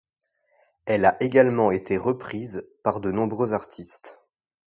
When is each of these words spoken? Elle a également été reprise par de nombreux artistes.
Elle 0.87 1.05
a 1.05 1.15
également 1.21 1.69
été 1.69 1.95
reprise 1.99 2.67
par 2.81 3.01
de 3.01 3.11
nombreux 3.11 3.53
artistes. 3.53 4.17